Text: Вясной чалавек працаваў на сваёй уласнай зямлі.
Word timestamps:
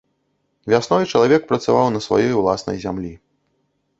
Вясной 0.71 1.05
чалавек 1.11 1.41
працаваў 1.51 1.87
на 1.95 2.01
сваёй 2.07 2.33
уласнай 2.39 2.77
зямлі. 2.87 3.13